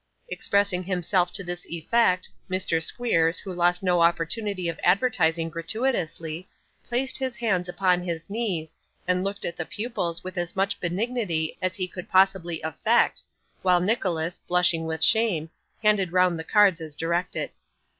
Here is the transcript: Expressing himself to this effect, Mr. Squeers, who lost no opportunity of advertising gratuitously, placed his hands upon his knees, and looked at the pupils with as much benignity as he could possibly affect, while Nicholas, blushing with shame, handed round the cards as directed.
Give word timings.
Expressing 0.29 0.81
himself 0.81 1.31
to 1.31 1.43
this 1.43 1.63
effect, 1.67 2.27
Mr. 2.49 2.81
Squeers, 2.81 3.37
who 3.37 3.53
lost 3.53 3.83
no 3.83 4.01
opportunity 4.01 4.67
of 4.67 4.79
advertising 4.83 5.47
gratuitously, 5.47 6.49
placed 6.89 7.19
his 7.19 7.37
hands 7.37 7.69
upon 7.69 8.01
his 8.01 8.27
knees, 8.27 8.73
and 9.07 9.23
looked 9.23 9.45
at 9.45 9.55
the 9.55 9.63
pupils 9.63 10.23
with 10.23 10.39
as 10.39 10.55
much 10.55 10.79
benignity 10.79 11.55
as 11.61 11.75
he 11.75 11.87
could 11.87 12.09
possibly 12.09 12.63
affect, 12.63 13.21
while 13.61 13.79
Nicholas, 13.79 14.39
blushing 14.47 14.85
with 14.85 15.03
shame, 15.03 15.51
handed 15.83 16.11
round 16.11 16.39
the 16.39 16.43
cards 16.43 16.81
as 16.81 16.95
directed. 16.95 17.51